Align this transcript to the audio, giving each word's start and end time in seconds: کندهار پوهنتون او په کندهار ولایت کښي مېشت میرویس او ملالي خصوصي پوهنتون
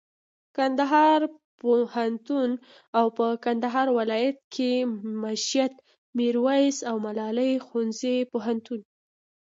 کندهار 0.57 1.21
پوهنتون 1.59 2.49
او 2.97 3.05
په 3.17 3.25
کندهار 3.45 3.87
ولایت 3.99 4.37
کښي 4.53 4.73
مېشت 5.21 5.73
میرویس 6.17 6.77
او 6.89 6.95
ملالي 7.05 7.51
خصوصي 7.67 8.15
پوهنتون 8.31 8.79